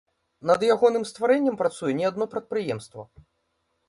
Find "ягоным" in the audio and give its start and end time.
0.75-1.03